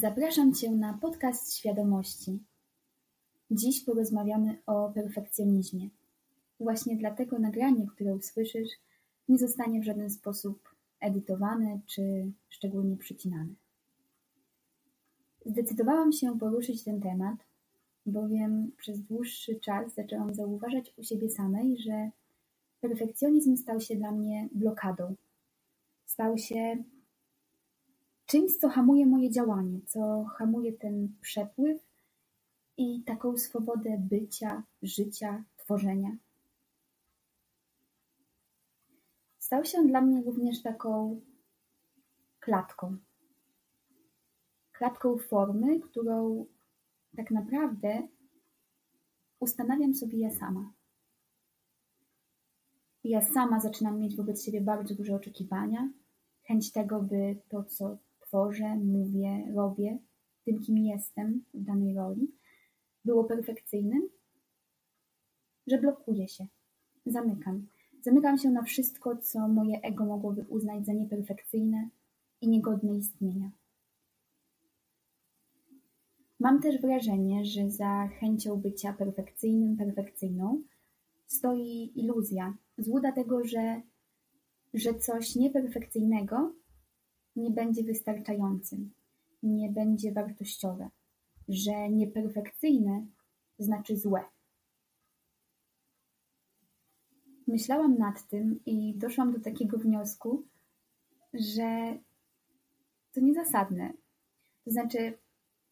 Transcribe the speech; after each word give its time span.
Zapraszam 0.00 0.54
Cię 0.54 0.70
na 0.70 0.98
podcast 1.02 1.56
Świadomości. 1.56 2.38
Dziś 3.50 3.84
porozmawiamy 3.84 4.56
o 4.66 4.92
perfekcjonizmie. 4.94 5.88
Właśnie 6.60 6.96
dlatego 6.96 7.38
nagranie, 7.38 7.86
które 7.86 8.14
usłyszysz, 8.14 8.68
nie 9.28 9.38
zostanie 9.38 9.80
w 9.80 9.84
żaden 9.84 10.10
sposób 10.10 10.74
edytowane 11.00 11.80
czy 11.86 12.32
szczególnie 12.48 12.96
przycinane. 12.96 13.54
Zdecydowałam 15.46 16.12
się 16.12 16.38
poruszyć 16.38 16.84
ten 16.84 17.00
temat, 17.00 17.36
bowiem 18.06 18.72
przez 18.76 19.02
dłuższy 19.02 19.60
czas 19.60 19.94
zaczęłam 19.94 20.34
zauważać 20.34 20.92
u 20.96 21.04
siebie 21.04 21.30
samej, 21.30 21.78
że 21.78 22.10
perfekcjonizm 22.80 23.56
stał 23.56 23.80
się 23.80 23.96
dla 23.96 24.12
mnie 24.12 24.48
blokadą. 24.52 25.14
Stał 26.06 26.38
się 26.38 26.84
czymś, 28.34 28.56
co 28.56 28.68
hamuje 28.68 29.06
moje 29.06 29.30
działanie, 29.30 29.80
co 29.86 30.24
hamuje 30.24 30.72
ten 30.72 31.08
przepływ 31.20 31.86
i 32.76 33.02
taką 33.02 33.36
swobodę 33.36 33.98
bycia, 33.98 34.62
życia, 34.82 35.44
tworzenia. 35.56 36.16
Stał 39.38 39.64
się 39.64 39.86
dla 39.86 40.00
mnie 40.00 40.22
również 40.22 40.62
taką 40.62 41.20
klatką. 42.40 42.96
Klatką 44.72 45.18
formy, 45.18 45.80
którą 45.80 46.46
tak 47.16 47.30
naprawdę 47.30 48.08
ustanawiam 49.40 49.94
sobie 49.94 50.18
ja 50.18 50.30
sama. 50.30 50.72
Ja 53.04 53.22
sama 53.22 53.60
zaczynam 53.60 54.00
mieć 54.00 54.16
wobec 54.16 54.44
siebie 54.44 54.60
bardzo 54.60 54.94
duże 54.94 55.14
oczekiwania, 55.14 55.90
chęć 56.42 56.72
tego, 56.72 57.02
by 57.02 57.36
to, 57.48 57.64
co 57.64 58.03
tworzę, 58.34 58.76
mówię, 58.76 59.52
robię, 59.54 59.98
tym, 60.44 60.60
kim 60.60 60.78
jestem 60.78 61.44
w 61.54 61.64
danej 61.64 61.94
roli, 61.94 62.32
było 63.04 63.24
perfekcyjnym, 63.24 64.08
że 65.66 65.78
blokuję 65.78 66.28
się, 66.28 66.46
zamykam. 67.06 67.66
Zamykam 68.02 68.38
się 68.38 68.50
na 68.50 68.62
wszystko, 68.62 69.16
co 69.16 69.48
moje 69.48 69.80
ego 69.80 70.04
mogłoby 70.04 70.46
uznać 70.48 70.86
za 70.86 70.92
nieperfekcyjne 70.92 71.88
i 72.40 72.48
niegodne 72.48 72.96
istnienia. 72.96 73.50
Mam 76.40 76.62
też 76.62 76.80
wrażenie, 76.80 77.44
że 77.44 77.70
za 77.70 78.08
chęcią 78.08 78.56
bycia 78.56 78.92
perfekcyjnym, 78.92 79.76
perfekcyjną 79.76 80.62
stoi 81.26 81.92
iluzja, 81.94 82.56
złuda 82.78 83.12
tego, 83.12 83.44
że, 83.44 83.82
że 84.74 84.94
coś 84.94 85.36
nieperfekcyjnego 85.36 86.52
nie 87.36 87.50
będzie 87.50 87.84
wystarczającym, 87.84 88.90
nie 89.42 89.68
będzie 89.68 90.12
wartościowe, 90.12 90.90
że 91.48 91.90
nieperfekcyjne 91.90 93.06
znaczy 93.58 93.96
złe. 93.96 94.24
Myślałam 97.46 97.98
nad 97.98 98.28
tym 98.28 98.60
i 98.66 98.94
doszłam 98.96 99.32
do 99.32 99.40
takiego 99.40 99.78
wniosku, 99.78 100.42
że 101.34 101.98
to 103.12 103.20
niezasadne. 103.20 103.92
To 104.64 104.70
znaczy, 104.70 105.18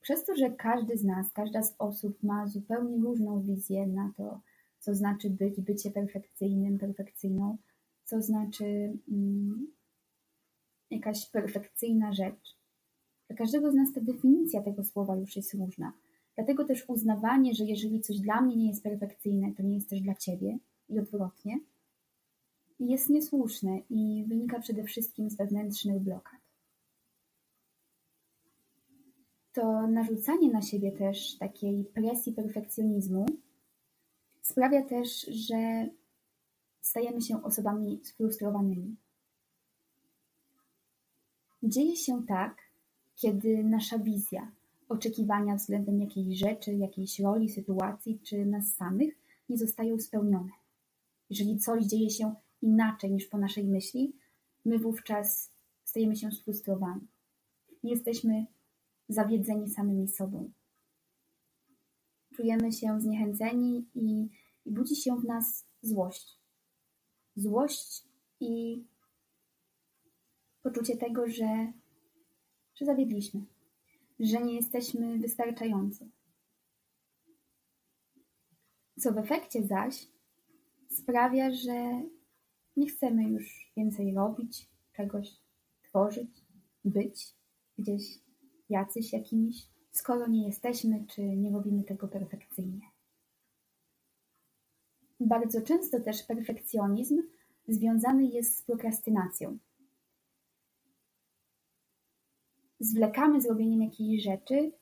przez 0.00 0.24
to, 0.24 0.36
że 0.36 0.50
każdy 0.50 0.98
z 0.98 1.04
nas, 1.04 1.32
każda 1.32 1.62
z 1.62 1.74
osób 1.78 2.22
ma 2.22 2.47
zupełnie 2.47 2.97
różną 2.97 3.42
wizję 3.42 3.86
na 3.86 4.12
to, 4.16 4.41
co 4.78 4.94
znaczy 4.94 5.30
być, 5.30 5.60
bycie 5.60 5.91
perfekcyjnym, 5.91 6.78
perfekcyjną, 6.78 7.56
co 8.04 8.22
znaczy 8.22 8.98
mm, 9.08 9.66
jakaś 10.92 11.30
perfekcyjna 11.30 12.12
rzecz. 12.12 12.56
Dla 13.28 13.36
każdego 13.36 13.72
z 13.72 13.74
nas 13.74 13.92
ta 13.92 14.00
definicja 14.00 14.62
tego 14.62 14.84
słowa 14.84 15.16
już 15.16 15.36
jest 15.36 15.54
różna. 15.54 15.92
Dlatego 16.34 16.64
też 16.64 16.84
uznawanie, 16.88 17.54
że 17.54 17.64
jeżeli 17.64 18.00
coś 18.00 18.20
dla 18.20 18.41
mnie 18.41 18.56
nie 18.56 18.69
jest 18.69 18.82
perfekcyjne, 18.82 19.52
to 19.56 19.62
nie 19.62 19.75
jest 19.75 19.91
też 19.91 20.00
dla 20.00 20.14
ciebie 20.14 20.58
i 20.88 20.98
odwrotnie, 20.98 21.58
jest 22.81 23.10
niesłuszne 23.10 23.78
i 23.91 24.25
wynika 24.28 24.60
przede 24.60 24.84
wszystkim 24.84 25.31
z 25.31 25.36
wewnętrznych 25.36 26.00
blokad. 26.00 26.41
To 29.52 29.86
narzucanie 29.86 30.50
na 30.50 30.62
siebie 30.62 30.92
też 30.92 31.38
takiej 31.38 31.84
presji 31.84 32.32
perfekcjonizmu 32.32 33.26
sprawia 34.42 34.82
też, 34.82 35.20
że 35.20 35.88
stajemy 36.81 37.20
się 37.20 37.42
osobami 37.42 38.00
sfrustrowanymi. 38.04 38.97
Dzieje 41.62 41.97
się 41.97 42.23
tak, 42.27 42.56
kiedy 43.15 43.65
nasza 43.65 43.99
wizja, 43.99 44.53
oczekiwania 44.89 45.56
względem 45.56 46.00
jakiejś 46.00 46.39
rzeczy, 46.39 46.75
jakiejś 46.75 47.21
roli, 47.21 47.49
sytuacji 47.49 48.21
czy 48.23 48.47
nas 48.47 48.75
samych 48.75 49.15
nie 49.49 49.59
zostają 49.59 50.00
spełnione. 50.00 50.50
Jeżeli 51.31 51.59
coś 51.59 51.84
dzieje 51.84 52.11
się 52.11 52.34
inaczej 52.62 53.12
niż 53.12 53.27
po 53.27 53.39
naszej 53.39 53.65
myśli, 53.65 54.17
my 54.65 54.78
wówczas 54.78 55.53
stajemy 55.84 56.17
się 56.17 56.31
sfrustrowani. 56.31 57.06
Jesteśmy 57.83 58.47
zawiedzeni 59.09 59.71
samymi 59.71 60.09
sobą. 60.09 60.50
Czujemy 62.37 62.73
się 62.73 63.00
zniechęceni 63.00 63.87
i, 63.94 64.29
i 64.65 64.71
budzi 64.71 64.97
się 64.97 65.17
w 65.17 65.25
nas 65.25 65.67
złość. 65.83 66.39
Złość 67.37 68.05
i 68.41 68.84
poczucie 70.62 70.97
tego, 70.97 71.28
że, 71.28 71.73
że 72.75 72.84
zawiedliśmy, 72.84 73.41
że 74.21 74.43
nie 74.43 74.55
jesteśmy 74.55 75.19
wystarczający. 75.19 76.09
Co 78.99 79.12
w 79.12 79.19
efekcie 79.19 79.62
zaś 79.62 80.09
sprawia, 80.89 81.55
że 81.55 82.03
nie 82.77 82.87
chcemy 82.87 83.25
już 83.25 83.73
więcej 83.77 84.15
robić, 84.15 84.69
czegoś 84.93 85.41
tworzyć, 85.83 86.31
być 86.84 87.34
gdzieś 87.79 88.03
jacyś 88.69 89.12
jakimiś, 89.12 89.69
skoro 89.91 90.27
nie 90.27 90.47
jesteśmy 90.47 91.05
czy 91.06 91.23
nie 91.23 91.50
robimy 91.50 91.84
tego 91.84 92.09
perfekcyjnie. 92.09 92.87
Bardzo 95.21 95.62
często 95.62 96.00
też 96.00 96.23
perfekcjonizm 96.23 97.23
związany 97.69 98.27
jest 98.27 98.59
z 98.59 98.62
prokrastynacją. 98.62 99.59
Zwlekamy 102.82 103.41
zrobieniem 103.41 103.82
jakiejś 103.82 104.22
rzeczy, 104.22 104.72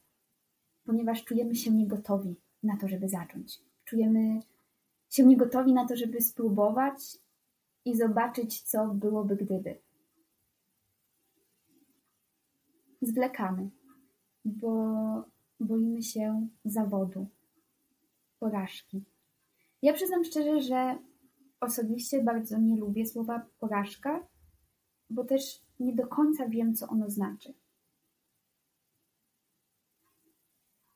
ponieważ 0.85 1.25
czujemy 1.25 1.55
się 1.55 1.71
niegotowi 1.71 2.37
na 2.63 2.77
to, 2.77 2.89
żeby 2.89 3.09
zacząć. 3.09 3.61
Czujemy 3.85 4.41
się 5.11 5.27
niegotowi 5.27 5.73
na 5.73 5.87
to, 5.87 5.97
żeby 5.97 6.21
spróbować 6.21 7.19
i 7.85 7.97
zobaczyć, 7.97 8.63
co 8.63 8.87
byłoby 8.87 9.37
gdyby. 9.37 9.79
Zwlekamy, 13.03 13.71
bo 14.45 14.85
boimy 15.61 16.03
się 16.03 16.49
zawodu, 16.65 17.27
porażki. 18.39 19.05
Ja 19.83 19.93
przyznam 19.93 20.25
szczerze, 20.25 20.63
że 20.63 20.99
osobiście 21.61 22.23
bardzo 22.23 22.59
nie 22.59 22.77
lubię 22.77 23.07
słowa 23.07 23.47
porażka, 23.59 24.27
bo 25.11 25.25
też 25.25 25.63
nie 25.81 25.95
do 25.95 26.07
końca 26.07 26.49
wiem, 26.49 26.75
co 26.75 26.89
ono 26.89 27.11
znaczy. 27.11 27.55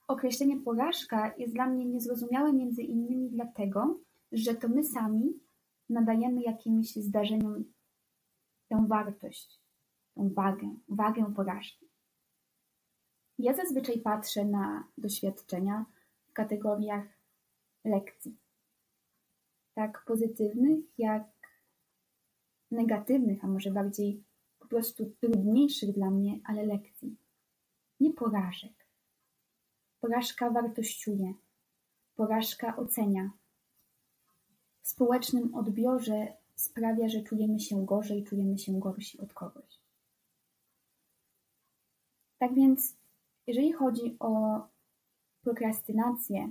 Określenie 0.08 0.60
porażka 0.60 1.34
jest 1.38 1.54
dla 1.54 1.66
mnie 1.66 1.84
niezrozumiałe 1.84 2.52
między 2.52 2.82
innymi 2.82 3.30
dlatego, 3.30 4.00
że 4.32 4.54
to 4.54 4.68
my 4.68 4.84
sami 4.84 5.40
nadajemy 5.88 6.42
jakimś 6.42 6.96
zdarzeniom 6.96 7.64
tę 8.68 8.86
wartość, 8.88 9.60
tę 10.14 10.30
wagę, 10.34 10.76
wagę 10.88 11.32
porażki. 11.36 11.88
Ja 13.38 13.54
zazwyczaj 13.54 13.98
patrzę 14.00 14.44
na 14.44 14.88
doświadczenia 14.98 15.84
w 16.26 16.32
kategoriach 16.32 17.06
lekcji. 17.84 18.36
Tak 19.74 20.04
pozytywnych, 20.06 20.84
jak 20.98 21.24
negatywnych, 22.70 23.44
a 23.44 23.46
może 23.46 23.70
bardziej 23.70 24.24
po 24.58 24.68
prostu 24.68 25.14
trudniejszych 25.20 25.92
dla 25.92 26.10
mnie, 26.10 26.40
ale 26.44 26.66
lekcji. 26.66 27.16
Nie 28.00 28.12
porażek. 28.12 28.83
Porażka 30.04 30.50
wartościuje, 30.50 31.34
porażka 32.16 32.76
ocenia. 32.76 33.30
W 34.82 34.88
społecznym 34.88 35.54
odbiorze 35.54 36.32
sprawia, 36.54 37.08
że 37.08 37.22
czujemy 37.22 37.60
się 37.60 37.86
gorzej, 37.86 38.24
czujemy 38.24 38.58
się 38.58 38.80
gorsi 38.80 39.20
od 39.20 39.32
kogoś. 39.32 39.80
Tak 42.38 42.54
więc, 42.54 42.96
jeżeli 43.46 43.72
chodzi 43.72 44.16
o 44.20 44.60
prokrastynację, 45.42 46.50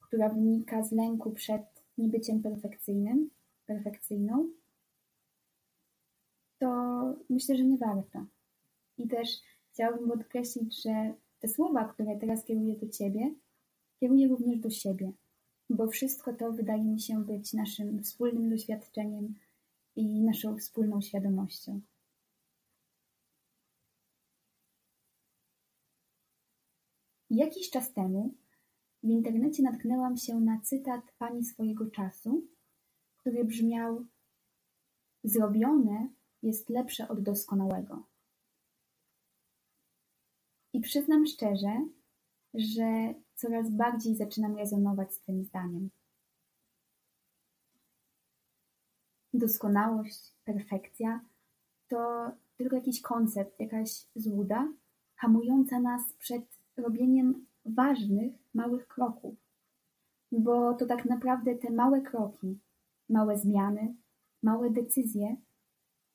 która 0.00 0.28
wynika 0.28 0.82
z 0.82 0.92
lęku 0.92 1.30
przed 1.30 1.62
niebyciem 1.98 2.42
perfekcyjnym, 2.42 3.30
perfekcyjną, 3.66 4.48
to 6.58 6.68
myślę, 7.30 7.56
że 7.56 7.64
nie 7.64 7.78
warto. 7.78 8.26
I 8.98 9.08
też 9.08 9.28
chciałabym 9.72 10.08
podkreślić, 10.08 10.82
że 10.82 11.14
te 11.42 11.48
słowa, 11.48 11.84
które 11.84 12.16
teraz 12.16 12.44
kieruję 12.44 12.76
do 12.76 12.88
Ciebie, 12.88 13.34
kieruję 14.00 14.28
również 14.28 14.58
do 14.58 14.70
siebie, 14.70 15.12
bo 15.70 15.86
wszystko 15.86 16.32
to 16.32 16.52
wydaje 16.52 16.84
mi 16.84 17.00
się 17.00 17.24
być 17.24 17.52
naszym 17.52 18.02
wspólnym 18.02 18.50
doświadczeniem 18.50 19.34
i 19.96 20.22
naszą 20.22 20.56
wspólną 20.56 21.00
świadomością. 21.00 21.80
Jakiś 27.30 27.70
czas 27.70 27.92
temu 27.92 28.34
w 29.02 29.08
internecie 29.08 29.62
natknęłam 29.62 30.16
się 30.16 30.40
na 30.40 30.60
cytat 30.60 31.00
pani 31.18 31.44
swojego 31.44 31.90
czasu, 31.90 32.46
który 33.16 33.44
brzmiał: 33.44 34.06
Zrobione 35.24 36.08
jest 36.42 36.70
lepsze 36.70 37.08
od 37.08 37.22
doskonałego. 37.22 38.11
Przyznam 40.82 41.26
szczerze, 41.26 41.88
że 42.54 43.14
coraz 43.34 43.70
bardziej 43.70 44.16
zaczynam 44.16 44.56
rezonować 44.56 45.14
z 45.14 45.20
tym 45.20 45.44
zdaniem. 45.44 45.90
Doskonałość, 49.34 50.34
perfekcja 50.44 51.20
to 51.88 52.30
tylko 52.56 52.76
jakiś 52.76 53.00
koncept, 53.00 53.60
jakaś 53.60 54.06
złuda, 54.16 54.72
hamująca 55.14 55.80
nas 55.80 56.12
przed 56.18 56.44
robieniem 56.76 57.46
ważnych, 57.64 58.32
małych 58.54 58.88
kroków. 58.88 59.34
Bo 60.32 60.74
to 60.74 60.86
tak 60.86 61.04
naprawdę 61.04 61.54
te 61.54 61.70
małe 61.70 62.00
kroki, 62.00 62.60
małe 63.08 63.38
zmiany, 63.38 63.94
małe 64.42 64.70
decyzje 64.70 65.36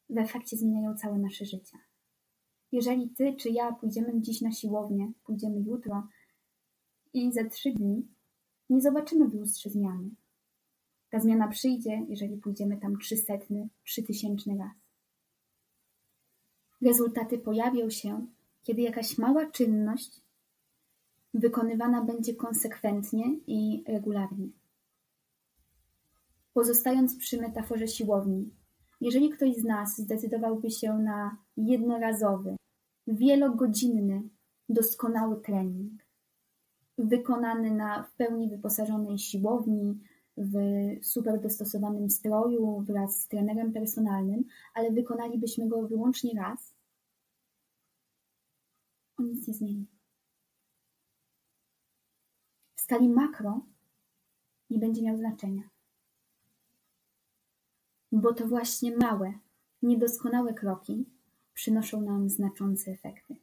w 0.10 0.18
efekcie 0.18 0.58
zmieniają 0.58 0.98
całe 0.98 1.18
nasze 1.18 1.46
życie. 1.46 1.78
Jeżeli 2.72 3.10
ty 3.10 3.36
czy 3.36 3.50
ja 3.50 3.72
pójdziemy 3.72 4.22
dziś 4.22 4.42
na 4.42 4.52
siłownię, 4.52 5.12
pójdziemy 5.24 5.60
jutro 5.60 6.08
i 7.14 7.34
za 7.34 7.44
trzy 7.44 7.72
dni 7.72 8.08
nie 8.70 8.82
zobaczymy 8.82 9.28
w 9.28 9.34
lustrze 9.34 9.70
zmiany. 9.70 10.10
Ta 11.10 11.20
zmiana 11.20 11.48
przyjdzie, 11.48 12.06
jeżeli 12.10 12.38
pójdziemy 12.38 12.78
tam 12.78 12.98
trzysetny, 12.98 13.70
trzytysięczny 13.84 14.58
raz. 14.58 14.72
Rezultaty 16.82 17.38
pojawią 17.38 17.90
się, 17.90 18.28
kiedy 18.64 18.82
jakaś 18.82 19.18
mała 19.18 19.46
czynność 19.46 20.22
wykonywana 21.34 22.04
będzie 22.04 22.36
konsekwentnie 22.36 23.26
i 23.48 23.84
regularnie. 23.88 24.48
Pozostając 26.54 27.18
przy 27.18 27.42
metaforze 27.42 27.88
siłowni, 27.88 28.50
jeżeli 29.02 29.30
ktoś 29.30 29.56
z 29.56 29.64
nas 29.64 29.98
zdecydowałby 29.98 30.72
się 30.72 30.94
na 30.94 31.38
jednorazowy, 31.58 32.56
wielogodzinny, 33.08 34.30
doskonały 34.70 35.42
trening, 35.42 36.02
wykonany 36.98 37.72
na 37.72 38.04
w 38.04 38.16
pełni 38.16 38.50
wyposażonej 38.50 39.18
siłowni, 39.18 40.00
w 40.38 40.54
super 41.02 41.42
dostosowanym 41.42 42.10
stroju 42.10 42.82
wraz 42.82 43.22
z 43.22 43.28
trenerem 43.28 43.74
personalnym, 43.74 44.44
ale 44.74 44.92
wykonalibyśmy 44.92 45.68
go 45.68 45.88
wyłącznie 45.88 46.32
raz, 46.40 46.74
on 49.18 49.28
nic 49.28 49.48
nie 49.48 49.54
zmieni 49.54 49.88
skali 52.88 53.10
makro 53.10 53.66
nie 54.70 54.80
będzie 54.80 55.02
miał 55.02 55.18
znaczenia. 55.18 55.64
Bo 58.22 58.34
to 58.34 58.48
właśnie 58.48 58.98
małe, 58.98 59.34
niedoskonałe 59.82 60.54
kroki 60.54 61.06
przynoszą 61.54 62.02
nam 62.02 62.30
znaczące 62.30 62.92
efekty. 62.92 63.36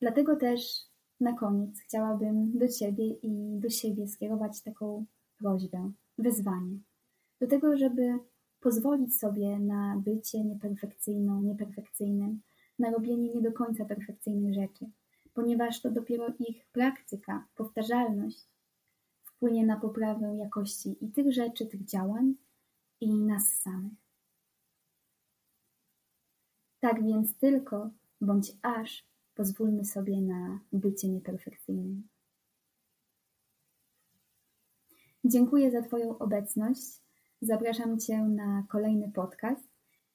Dlatego 0.00 0.36
też 0.36 0.60
na 1.20 1.32
koniec 1.32 1.80
chciałabym 1.80 2.58
do 2.58 2.68
Ciebie 2.68 3.06
i 3.06 3.58
do 3.60 3.70
siebie 3.70 4.08
skierować 4.08 4.62
taką 4.62 5.06
prośbę, 5.38 5.92
wezwanie. 6.18 6.78
Do 7.40 7.46
tego, 7.46 7.76
żeby 7.76 8.18
pozwolić 8.60 9.18
sobie 9.18 9.58
na 9.58 9.96
bycie 10.04 10.44
nieperfekcyjną, 10.44 11.42
nieperfekcyjnym, 11.42 12.40
na 12.78 12.90
robienie 12.90 13.34
nie 13.34 13.42
do 13.42 13.52
końca 13.52 13.84
perfekcyjnych 13.84 14.54
rzeczy, 14.54 14.90
ponieważ 15.34 15.80
to 15.80 15.90
dopiero 15.90 16.26
ich 16.38 16.66
praktyka, 16.72 17.46
powtarzalność 17.56 18.48
wpłynie 19.24 19.66
na 19.66 19.76
poprawę 19.80 20.36
jakości 20.36 20.96
i 21.00 21.08
tych 21.08 21.32
rzeczy, 21.32 21.66
tych 21.66 21.84
działań, 21.84 22.34
i 23.06 23.14
nas 23.14 23.52
samych. 23.52 23.92
Tak 26.80 27.04
więc 27.04 27.38
tylko 27.38 27.90
bądź 28.20 28.52
aż 28.62 29.06
pozwólmy 29.34 29.84
sobie 29.84 30.22
na 30.22 30.60
bycie 30.72 31.08
nieperfekcyjnym. 31.08 32.08
Dziękuję 35.24 35.70
za 35.70 35.82
Twoją 35.82 36.18
obecność. 36.18 37.02
Zapraszam 37.40 37.98
Cię 37.98 38.22
na 38.22 38.66
kolejny 38.68 39.12
podcast 39.12 39.68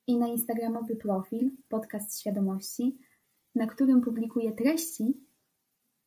i 0.07 0.17
na 0.17 0.27
instagramowy 0.27 0.95
profil 0.95 1.51
Podcast 1.69 2.19
Świadomości, 2.19 2.97
na 3.55 3.67
którym 3.67 4.01
publikuję 4.01 4.51
treści, 4.51 5.13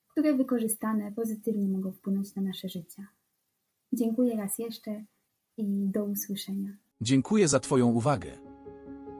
które 0.08 0.34
wykorzystane 0.34 1.12
pozytywnie 1.12 1.68
mogą 1.68 1.92
wpłynąć 1.92 2.34
na 2.34 2.42
nasze 2.42 2.68
życie. 2.68 3.06
Dziękuję 3.92 4.36
raz 4.36 4.58
jeszcze 4.58 5.04
i 5.56 5.88
do 5.88 6.04
usłyszenia. 6.04 6.70
Dziękuję 7.00 7.48
za 7.48 7.60
Twoją 7.60 7.86
uwagę. 7.86 8.30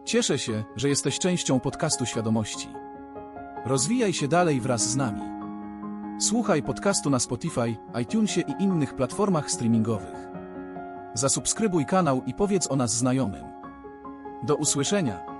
Cieszę 0.05 0.39
się, 0.39 0.65
że 0.77 0.89
jesteś 0.89 1.19
częścią 1.19 1.61
podcastu 1.61 2.07
świadomości. 2.07 2.69
Rozwijaj 3.65 4.13
się 4.13 4.29
dalej 4.29 4.61
wraz 4.61 4.91
z 4.91 4.97
nami. 4.97 5.23
Słuchaj 6.21 6.63
podcastu 6.63 7.11
na 7.11 7.19
Spotify, 7.19 7.77
iTunesie 8.03 8.41
i 8.41 8.63
innych 8.63 8.95
platformach 8.95 9.51
streamingowych. 9.51 10.29
Zasubskrybuj 11.15 11.87
kanał 11.87 12.23
i 12.27 12.35
powiedz 12.35 12.71
o 12.71 12.77
nas 12.77 12.97
znajomym. 12.97 13.45
Do 14.43 14.57
usłyszenia. 14.57 15.34